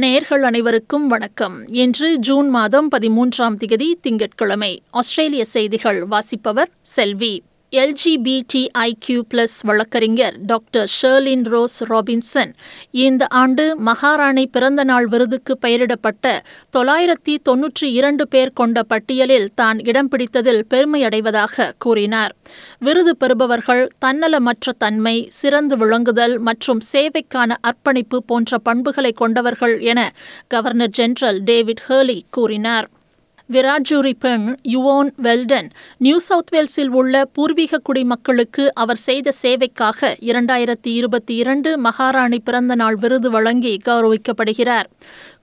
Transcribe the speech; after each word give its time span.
நேர்கள் 0.00 0.40
அனைவருக்கும் 0.40 1.06
வணக்கம். 1.06 1.66
இன்று 1.66 2.18
ஜூன் 2.18 2.48
மாதம் 2.48 2.88
பதிமூன்றாம் 2.90 3.56
திகதி 3.64 3.92
திங்கட்கிழமை. 4.00 4.82
ஆஸ்திரேலிய 4.90 5.44
செய்திகள் 5.44 6.04
வாசிப்பவர் 6.04 6.70
செல்வி. 6.80 7.42
எல்ஜிபிடிஐக்யூ 7.72 9.20
பிளஸ் 9.30 9.56
வழக்கறிஞர் 9.62 10.36
டாக்டர் 10.46 10.88
ஷெர்லின் 11.00 11.44
ரோஸ் 11.54 11.76
ராபின்சன் 11.90 12.52
இந்த 12.90 13.26
ஆண்டு 13.40 13.64
மகாராணி 13.88 14.44
பிறந்தநாள் 14.46 15.06
விருதுக்கு 15.06 15.58
பெயரிடப்பட்ட 15.66 16.32
தொள்ளாயிரத்தி 16.76 17.34
தொன்னூற்றி 17.48 17.88
இரண்டு 17.98 18.26
பேர் 18.28 18.52
கொண்ட 18.52 18.82
பட்டியலில் 18.82 19.48
தான் 19.54 19.78
இடம் 19.78 20.08
பிடித்ததில் 20.08 20.62
பெருமையடைவதாக 20.74 21.68
கூறினார். 21.78 22.34
விருது 22.78 23.16
பெறுபவர்கள் 23.16 23.84
தன்னலமற்ற 24.04 24.72
தன்மை 24.78 25.16
சிறந்து 25.28 25.76
விளங்குதல் 25.76 26.38
மற்றும் 26.38 26.80
சேவைக்கான 26.92 27.50
அர்ப்பணிப்பு 27.60 28.20
போன்ற 28.22 28.58
பண்புகளை 28.58 29.12
கொண்டவர்கள் 29.12 29.78
என 29.80 30.12
கவர்னர் 30.48 30.96
ஜெனரல் 31.00 31.40
டேவிட் 31.42 31.84
ஹேர்லி 31.88 32.20
கூறினார். 32.30 32.88
விராஜூரி 33.52 34.12
பெண் 34.18 34.56
யுவோன் 34.68 35.10
வெல்டன் 35.22 35.68
நியூ 35.98 36.18
சவுத் 36.18 36.52
வேல்ஸில் 36.52 36.90
உள்ள 36.90 37.24
பூர்வீக 37.24 37.78
குடிமக்களுக்கு 37.78 38.74
அவர் 38.74 38.96
செய்த 38.96 39.32
சேவைக்காக 39.42 40.10
இரண்டாயிரத்தி 40.20 40.90
இருபத்தி 40.90 41.34
இரண்டு 41.34 41.78
மகாராணி 41.78 42.38
பிறந்தநாள் 42.38 42.94
விருது 42.94 43.30
வழங்கி 43.30 43.78
கௌரவிக்கப்படுகிறார். 43.86 44.88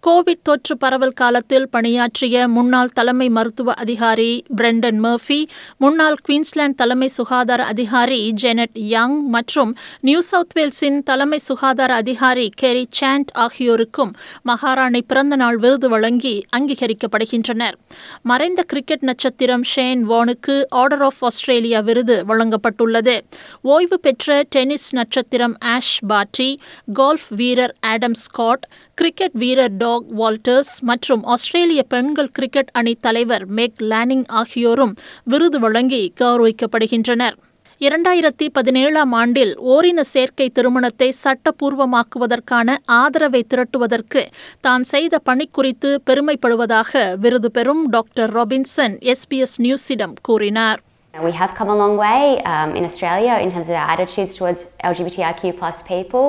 கோவிட் 0.07 0.41
தொற்று 0.43 0.77
பரவல் 0.77 1.13
காலத்தில் 1.13 1.69
பணியாற்றிய 1.69 2.47
முன்னாள் 2.47 2.91
தலைமை 2.93 3.29
மருத்துவ 3.29 3.73
அதிகாரி 3.73 4.45
பிரெண்டன் 4.57 4.99
மர்ஃபி 5.05 5.43
முன்னாள் 5.77 6.17
குயின்ஸ்லாந்து 6.25 6.75
தலைமை 6.75 7.07
சுகாதார 7.07 7.63
அதிகாரி 7.63 8.31
ஜெனட் 8.31 8.69
யங் 8.73 9.27
மற்றும் 9.27 9.75
நியூ 10.01 10.21
சவுத் 10.21 10.53
வேல்ஸின் 10.59 11.03
தலைமை 11.03 11.37
சுகாதார 11.37 11.93
அதிகாரி 11.93 12.49
கெரி 12.61 12.83
சாண்ட் 12.99 13.31
ஆகியோருக்கும் 13.33 14.11
மகாராணி 14.43 15.01
பிறந்தநாள் 15.01 15.57
விருது 15.57 15.89
வழங்கி 15.89 16.45
அங்கீகரிக்கப்படுகின்றனர். 16.57 17.73
மறைந்த 18.21 18.63
கிரிக்கெட் 18.63 19.03
நட்சத்திரம் 19.03 19.63
ஷேன் 19.63 20.09
வானுக்கு 20.09 20.61
ஆர்டர் 20.69 21.01
ஆஃப் 21.01 21.21
ஆஸ்திரேலியா 21.21 21.79
விருது 21.79 22.25
வழங்கப்பட்டுள்ளது. 22.27 23.19
ஓய்வு 23.61 23.99
பெற்ற 23.99 24.43
டென்னிஸ் 24.49 24.95
நட்சத்திரம் 24.95 25.57
ஆஷ் 25.59 25.99
பாட்டி 26.07 26.59
கோல்ஃப் 26.93 27.29
வீரர் 27.29 27.75
ஆடம் 27.79 28.13
ஸ்காட் 28.13 28.67
கிரிக்கெட் 28.93 29.31
வீரர் 29.33 29.77
டாக் 29.95 30.13
வால்டர்ஸ் 30.19 30.73
மற்றும் 30.79 31.23
ஆஸ்திரேலிய 31.23 31.83
பெண்கள் 31.83 32.29
கிரிக்கெட் 32.29 32.69
அணி 32.71 32.93
தலைவர் 33.01 33.45
மேக் 33.47 33.73
லானிங் 33.79 34.23
ஆகியோரும் 34.27 34.93
விருது 35.23 35.59
வழங்கி 35.59 36.13
கௌரவிக்கப்படுகின்றனர். 36.21 37.35
இரண்டாயிரத்தி 37.81 38.47
பதினேழாம் 38.53 39.11
ஆண்டில் 39.11 39.53
ஓரின 39.59 39.99
சேர்க்கை 40.01 40.49
திருமணத்தை 40.49 41.13
சட்டப்பூர்வமாக்குவதற்கான 41.23 42.77
ஆதரவை 42.85 43.45
திரட்டுவதற்கு 43.53 44.23
தான் 44.61 44.83
செய்த 44.83 45.19
பணி 45.19 45.47
குறித்து 45.51 46.01
பெருமைப்படுவதாக 46.09 47.17
விருது 47.17 47.51
பெறும் 47.51 47.85
டாக்டர் 47.89 48.33
ராபின்சன் 48.33 48.97
எஸ்பிஎஸ் 49.11 49.57
நியூஸிடம் 49.57 50.15
கூறினார். 50.21 50.81
We 51.13 51.33
have 51.41 51.51
come 51.57 51.69
a 51.73 51.77
long 51.83 51.97
way 51.97 52.21
um, 52.53 52.71
in 52.79 52.83
Australia 52.83 53.35
in 53.43 53.49
terms 53.53 53.69
of 53.69 53.75
our 53.81 53.89
attitudes 53.93 54.33
towards 54.39 54.61
LGBTIQ 54.91 55.41
plus 55.61 55.77
people, 55.93 56.25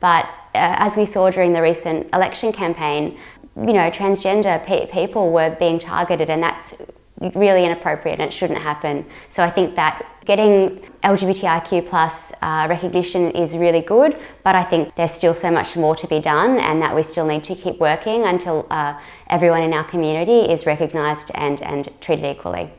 but 0.00 0.26
as 0.58 0.96
we 0.96 1.06
saw 1.06 1.30
during 1.30 1.52
the 1.52 1.62
recent 1.62 2.08
election 2.12 2.52
campaign, 2.52 3.18
you 3.56 3.72
know, 3.72 3.90
transgender 3.90 4.64
pe- 4.64 4.86
people 4.86 5.30
were 5.32 5.50
being 5.58 5.78
targeted, 5.78 6.30
and 6.30 6.42
that's 6.42 6.82
really 7.34 7.64
inappropriate 7.64 8.20
and 8.20 8.28
it 8.28 8.32
shouldn't 8.32 8.60
happen. 8.60 9.04
So 9.28 9.42
I 9.42 9.50
think 9.50 9.74
that 9.76 10.06
getting 10.24 10.80
LGBTIQ 11.02 11.88
plus 11.88 12.32
uh, 12.42 12.66
recognition 12.68 13.30
is 13.32 13.56
really 13.56 13.80
good, 13.80 14.16
but 14.44 14.54
I 14.54 14.62
think 14.62 14.94
there's 14.94 15.12
still 15.12 15.34
so 15.34 15.50
much 15.50 15.76
more 15.76 15.96
to 15.96 16.06
be 16.06 16.20
done, 16.20 16.58
and 16.58 16.82
that 16.82 16.94
we 16.94 17.02
still 17.02 17.26
need 17.26 17.44
to 17.44 17.54
keep 17.54 17.78
working 17.80 18.24
until 18.24 18.66
uh, 18.70 19.00
everyone 19.28 19.62
in 19.62 19.72
our 19.72 19.84
community 19.84 20.40
is 20.52 20.66
recognised 20.66 21.30
and, 21.34 21.62
and 21.62 21.88
treated 22.00 22.24
equally. 22.24 22.70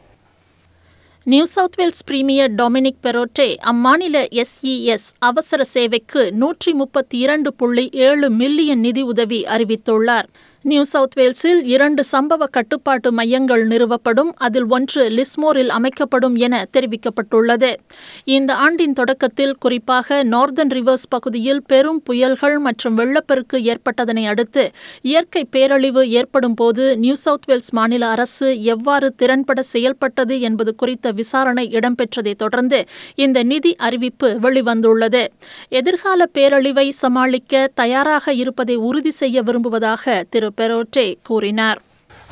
New 1.23 1.45
South 1.45 1.75
Wales 1.75 2.03
premier 2.05 2.51
Dominic 2.51 3.01
Perrottet 3.03 3.57
அம்மாநில 3.65 4.41
SES 4.41 5.07
அவசர 5.19 5.63
சேவைக்கு 5.63 6.31
நூற்றி 6.31 6.73
முப்பத்தி 6.73 7.17
இரண்டு 7.17 7.53
புள்ளி 7.53 7.89
ஏழு 7.91 8.29
million 8.29 8.79
நிதி 8.79 9.01
உதவி 9.01 9.43
அறிவித்துள்ளார். 9.43 10.27
நியூ 10.61 10.83
சவுத் 10.83 11.17
வேல்ஸில் 11.17 11.61
இரண்டு 11.63 12.03
சம்பவ 12.11 12.49
கட்டுப்பாட்டு 12.49 13.11
மையங்கள் 13.11 13.67
நிறுவப்படும். 13.67 14.31
அதில் 14.35 14.65
ஒன்று 14.69 15.09
லிஸ்மோரில் 15.09 15.67
அமைக்கப்படும் 15.67 16.35
என 16.35 16.67
தெரிவிக்கப்பட்டுள்ளது. 16.73 17.75
இந்த 18.23 18.55
ஆண்டின் 18.55 18.93
தொடக்கத்தில் 18.93 19.55
குறிப்பாக 19.59 20.23
நார்தன் 20.23 20.69
ரிவர்ஸ் 20.69 21.07
பகுதியில் 21.09 21.61
பெரும் 21.63 22.01
புயல்கள் 22.09 22.57
மற்றும் 22.57 22.97
வெள்ளப்பெருக்கு 22.97 23.63
ஏற்பட்டதனை 23.63 24.25
அடுத்து 24.25 24.71
இயற்கை 25.01 25.45
பேரழிவு 25.45 26.09
ஏற்படும் 26.09 26.53
போது 26.53 26.97
நியூ 26.97 27.15
சவுத் 27.15 27.45
வேல்ஸ் 27.45 27.71
மாநில 27.71 28.07
அரசு 28.07 28.63
எவ்வாறு 28.63 29.15
திறன்பட 29.21 29.59
செயல்பட்டது 29.59 30.41
என்பது 30.41 30.75
குறித்த 30.75 31.11
விசாரணை 31.11 31.69
இடம்பெற்றதை 31.71 32.35
தொடர்ந்து 32.35 32.83
இந்த 33.15 33.43
நிதி 33.43 33.75
அறிவிப்பு 33.75 34.39
வெளிவந்துள்ளது. 34.41 35.27
எதிர்கால 35.69 36.29
பேரழிவை 36.33 36.89
சமாளிக்க 36.89 37.71
தயாராக 37.75 38.33
இருப்பதை 38.33 38.75
உறுதி 38.75 39.09
செய்ய 39.11 39.41
விரும்புவதாக 39.41 40.23
திரு. 40.29 40.47
பெரோட்டே 40.60 41.08
கூறினார் 41.28 41.80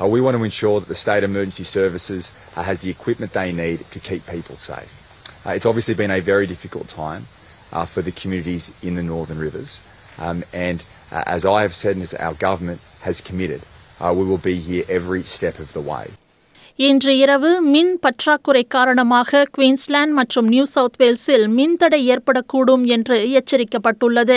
Uh, 0.01 0.07
we 0.07 0.19
want 0.25 0.35
to 0.37 0.43
ensure 0.43 0.75
that 0.79 0.87
the 0.87 0.95
state 0.95 1.23
emergency 1.23 1.65
services 1.77 2.23
uh, 2.55 2.63
has 2.63 2.77
the 2.83 2.89
equipment 2.89 3.31
they 3.33 3.51
need 3.51 3.79
to 3.93 3.99
keep 4.07 4.25
people 4.25 4.55
safe. 4.69 4.91
Uh, 5.45 5.51
it's 5.51 5.65
obviously 5.65 5.93
been 5.93 6.09
a 6.09 6.21
very 6.21 6.47
difficult 6.53 6.87
time 6.87 7.23
uh, 7.71 7.85
for 7.85 8.01
the 8.01 8.13
communities 8.21 8.65
in 8.81 8.95
the 8.95 9.03
Northern 9.03 9.37
Rivers, 9.37 9.71
um, 10.25 10.37
and 10.67 10.79
uh, 11.11 11.23
as 11.35 11.45
I 11.45 11.61
have 11.65 11.75
said 11.75 11.93
and 11.97 12.03
as 12.03 12.13
our 12.27 12.33
government 12.47 12.79
has 13.01 13.19
committed, 13.29 13.61
uh, 14.01 14.13
we 14.17 14.23
will 14.23 14.43
be 14.51 14.57
here 14.69 14.83
every 14.89 15.21
step 15.35 15.59
of 15.59 15.73
the 15.73 15.81
way. 15.81 16.05
இன்று 16.80 17.16
இரவு 17.18 17.60
மின் 17.60 17.98
பற்றாக்குறை 17.98 18.62
காரணமாக 18.68 19.46
Queensland 19.56 20.12
மற்றும் 20.12 20.48
New 20.48 20.64
south 20.64 20.98
வேல்ஸில் 20.98 21.46
மின்தடை 21.56 21.98
ஏற்படக்கூடும் 22.04 22.84
என்று 22.84 23.16
எச்சரிக்கப்பட்டுள்ளது. 23.38 24.36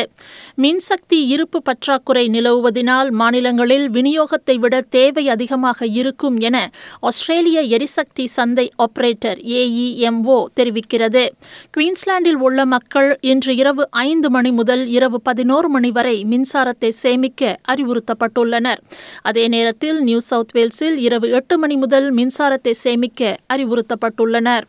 மின்சக்தி 0.58 1.20
இருப்பு 1.34 1.62
பற்றாக்குறை 1.62 2.28
நிலவுவதினால் 2.28 3.10
மாநிலங்களில் 3.10 3.90
விநியோகத்தை 3.90 4.56
விட 4.56 4.82
தேவை 4.82 5.30
அதிகமாக 5.30 5.86
இருக்கும் 5.86 6.40
என 6.40 6.72
ஆஸ்திரேலிய 7.00 7.62
எரிசக்தி 7.62 8.28
சந்தை 8.28 8.72
ஆபரேட்டர் 8.78 9.42
ஏஇஎம்ஓ 9.60 10.46
தெரிவிக்கிறது. 10.56 11.30
குயின்ஸ்லாண்டில் 11.78 12.42
உள்ள 12.48 12.66
மக்கள் 12.66 13.18
இன்று 13.22 13.56
இரவு 13.56 13.88
ஐந்து 13.92 14.30
மணி 14.30 14.52
முதல் 14.52 14.88
இரவு 14.88 15.22
பதினோரு 15.22 15.70
மணி 15.70 15.92
வரை 15.92 16.26
மின்சாரத்தை 16.30 16.90
சேமிக்க 16.90 17.60
அறிவுறுத்தப்பட்டுள்ளனர். 17.68 18.82
அதே 19.22 19.48
நேரத்தில் 19.48 20.02
நியூ 20.02 20.20
சவுத் 20.20 20.56
வேல்ஸில் 20.56 20.98
இரவு 20.98 21.30
எட்டு 21.30 21.58
மணி 21.58 21.76
முதல் 21.76 22.12
மின் 22.12 22.30
மின்சாரத்தை 22.32 22.72
சேமிக்க 22.72 23.38
அறிவுறுத்தப்பட்டுள்ளனர். 23.54 24.66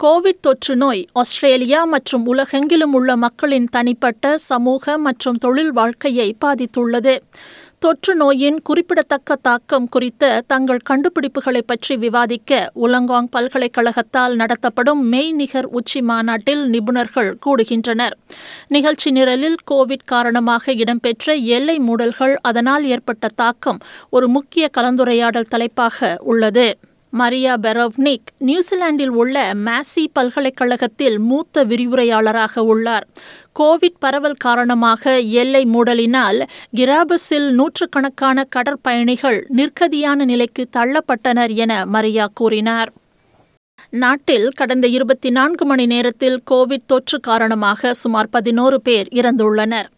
கோவிட் 0.00 0.40
தொற்று 0.40 0.76
நோய் 0.76 1.06
ஆஸ்திரேலியா 1.12 1.84
மற்றும் 1.84 2.26
உலகெங்கிலும் 2.26 2.92
உள்ள 2.92 3.16
மக்களின் 3.16 3.64
தனிப்பட்ட 3.64 4.38
சமூக 4.38 4.98
மற்றும் 4.98 5.36
தொழில் 5.36 5.72
வாழ்க்கையை 5.72 6.36
பாதித்துள்ளது. 6.44 7.14
தொற்று 7.84 8.14
நோயின் 8.14 8.62
குறிப்பிடத்தக்க 8.62 9.36
தாக்கம் 9.36 9.88
குறித்த 9.88 10.42
தங்கள் 10.46 10.80
கண்டுபிடிப்புகளை 10.90 11.60
பற்றி 11.66 11.96
விவாதிக்க 11.96 12.72
உலங்காங் 12.74 13.28
பல்கலைக்கழகத்தால் 13.36 14.34
நடத்தப்படும் 14.34 15.12
மெய்நிகர் 15.12 15.68
உச்சி 15.70 16.02
மாநாட்டில் 16.02 16.62
நிபுணர்கள் 16.70 17.30
கூடுகின்றனர். 17.46 18.16
நிகழ்ச்சி 18.68 19.10
நிரலில் 19.10 19.56
கோவிட் 19.70 20.04
காரணமாக 20.04 20.72
இடம்பெற்ற 20.72 21.34
எல்லை 21.34 21.78
மூடல்கள் 21.78 22.34
அதனால் 22.42 22.84
ஏற்பட்ட 22.84 23.28
தாக்கம் 23.34 23.80
ஒரு 24.10 24.28
முக்கிய 24.28 24.70
கலந்துரையாடல் 24.78 25.50
தலைப்பாக 25.50 26.18
உள்ளது. 26.24 26.68
மரியா 27.10 27.56
பெரோவ்னிக் 27.62 28.30
நியூசிலாந்தில் 28.38 29.08
உள்ள 29.08 29.54
மேசி 29.54 30.06
பல்கலைக்கழகத்தில் 30.12 31.18
மூத்த 31.18 31.64
விரிவுரையாளராக 31.64 32.58
உள்ளார். 32.58 33.06
கோவிட் 33.60 33.98
பரவல் 33.98 34.36
காரணமாக 34.38 35.18
எல்லை 35.18 35.64
மூடலினால் 35.64 36.42
கிராபஸில் 36.76 37.50
நூற்றுக்கணக்கான 37.50 38.44
கடற்பயணிகள் 38.44 39.46
நிர்கதியான 39.56 40.14
நிலைக்கு 40.14 40.68
தள்ளப்பட்டனர் 40.76 41.54
என 41.54 41.86
மரியா 41.86 42.28
கூறினார். 42.34 42.92
நாட்டில் 43.88 44.50
கடந்த 44.50 44.86
இருபத்தி 44.86 45.30
நான்கு 45.30 45.66
மணி 45.66 45.86
நேரத்தில் 45.86 46.42
கோவிட் 46.50 46.86
தொற்று 46.86 47.20
காரணமாக 47.20 47.94
சுமார் 47.94 48.28
பதினோரு 48.28 48.80
பேர் 48.80 49.08
இறந்துள்ளனர். 49.08 49.88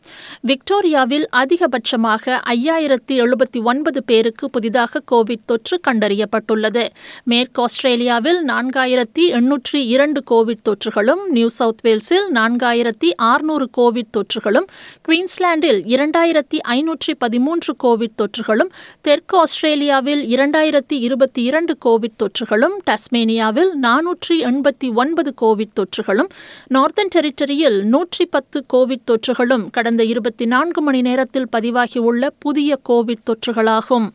விக்டோரியாவில் 0.40 1.26
அதிகபட்சமாக 1.36 2.40
ஐயாயிரத்தி 2.50 3.14
எழுபத்தி 3.14 3.62
ஒன்பது 3.62 4.04
பேருக்கு 4.04 4.50
புதிதாக 4.50 5.02
கோவிட் 5.12 5.44
தொற்று 5.44 5.80
கண்டறியப்பட்டுள்ளது. 5.88 6.84
மேற்கு 7.24 7.62
ஆஸ்திரேலியாவில் 7.62 8.44
நான்காயிரத்தி 8.46 9.24
எண்ணூற்றி 9.38 9.76
இரண்டு 9.86 10.22
கோவிட் 10.30 10.64
தொற்றுகளும் 10.68 11.22
நியூ 11.28 11.48
சவுத் 11.48 11.82
வேல்ஸில் 11.82 12.26
நான்காயிரத்தி 12.34 13.10
ஆறுநூறு 13.22 13.66
கோவிட் 13.76 14.12
தொற்றுகளும் 14.16 14.66
குயின்ஸ்லாண்டில் 15.08 15.80
இரண்டாயிரத்தி 15.94 16.58
ஐநூற்றி 16.68 17.14
பதிமூன்று 17.18 17.74
கோவிட் 17.82 18.16
தொற்றுகளும் 18.22 18.70
தெற்கு 19.00 19.38
ஆஸ்திரேலியாவில் 19.38 20.22
இரண்டாயிரத்தி 20.36 20.96
இருபத்தி 20.98 21.42
இரண்டு 21.42 21.76
கோவிட் 21.84 22.18
தொற்றுகளும் 22.22 22.76
டஸ்மேனியாவில் 22.84 23.71
நானூற்றி 23.80 24.36
எண்பத்தி 24.44 24.94
ஒன்பது 24.94 25.34
கோவிட் 25.40 25.76
தொற்றுகளும் 25.80 26.30
நார்த்தன் 26.66 27.12
டெரிட்டரியில் 27.14 27.82
நூற்றி 27.82 28.26
பத்து 28.26 28.64
கோவிட் 28.72 29.06
தொற்றுகளும் 29.10 29.70
கடந்த 29.70 30.04
இருபத்தி 30.04 30.46
நான்கு 30.46 30.82
மணி 30.82 31.00
நேரத்தில் 31.00 31.48
பதிவாகியுள்ள 31.56 32.30
புதிய 32.38 32.78
கோவிட் 32.88 33.24
தொற்றுகளாகும். 33.30 34.08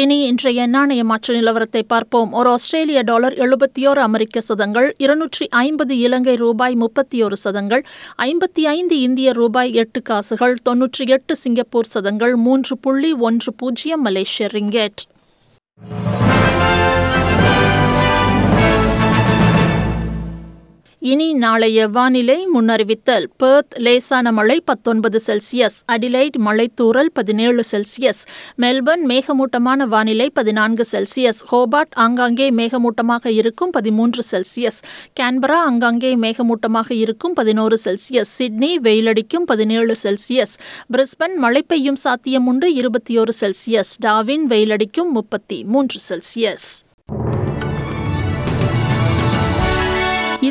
இனி 0.00 0.16
இன்றைய 0.26 0.66
நாணய 0.66 1.02
மாற்று 1.04 1.32
நிலவரத்தை 1.36 1.80
பார்ப்போம். 1.92 2.30
ஒரு 2.32 2.48
ஆஸ்திரேலிய 2.50 3.00
டாலர் 3.02 3.34
எழுபத்தி 3.44 3.80
ஓரு 3.90 4.00
அமெரிக்க 4.08 4.40
சதங்கள் 4.40 4.86
இருநூற்றி 5.04 5.46
ஐம்பது 5.62 5.94
இலங்கை 5.98 6.34
ரூபாய் 6.44 6.74
முப்பத்தி 6.74 7.18
ஒரு 7.26 7.36
சதங்கள் 7.36 7.82
ஐம்பத்தி 8.28 8.64
ஐந்து 8.76 8.98
இந்திய 9.00 9.32
ரூபாய் 9.32 9.72
எட்டு 9.82 10.02
காசுகள் 10.02 10.56
தொன்னூற்றி 10.68 11.06
எட்டு 11.16 11.36
சிங்கப்பூர் 11.36 11.92
சதங்கள் 11.94 12.36
மூன்று 12.46 12.76
புள்ளி 12.78 13.12
ஒன்று 13.28 13.52
பூஜ்ஜியம் 13.54 14.04
மலேசிய 14.08 14.48
ரிங்கெட். 14.52 15.02
இனி 21.02 21.32
நாளைய 21.32 21.88
வானிலை 21.88 22.48
முன்னறிவித்தல். 22.54 23.24
பெர்த் 23.36 23.74
லேசான 23.78 24.32
மழை 24.32 24.60
பத்தொன்பது 24.60 25.20
செல்சியஸ். 25.26 25.76
அடிலைட் 25.92 26.36
மழைத்தூறல் 26.38 27.08
பதினேழு 27.12 27.62
செல்சியஸ். 27.70 28.20
மெல்பர்ன் 28.58 29.04
மேகமூட்டமான 29.04 29.86
வானிலை 29.86 30.30
பதினான்கு 30.30 30.86
செல்சியஸ். 30.92 31.40
ஹோபார்ட் 31.52 31.94
ஆங்காங்கே 31.94 32.50
மேகமூட்டமாக 32.50 33.26
இருக்கும் 33.26 33.70
பதிமூன்று 33.70 34.22
செல்சியஸ். 34.30 34.80
கேன்பரா 35.20 35.60
ஆங்காங்கே 35.68 36.16
மேகமூட்டமாக 36.16 36.92
இருக்கும் 36.92 37.32
பதினோரு 37.32 37.78
செல்சியஸ். 37.84 38.32
சிட்னி 38.36 38.78
வெயிலடிக்கும் 38.78 39.46
பதினேழு 39.46 39.96
செல்சியஸ். 40.02 40.54
பிரிஸ்பன் 40.92 41.36
மழை 41.36 41.62
பெய்யும் 41.62 41.96
சாத்தியம் 41.96 42.46
உண்டு 42.46 42.74
இருபத்தி 42.74 43.18
ஒரு 43.18 43.32
செல்சியஸ். 43.40 43.92
டாவின் 44.04 44.46
வெயிலடிக்கும் 44.48 45.10
முப்பத்தி 45.12 45.64
மூன்று 45.64 46.00
செல்சியஸ். 46.08 46.68